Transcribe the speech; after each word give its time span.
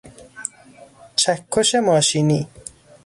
چکش 1.15 1.75
ماشینی 1.75 2.47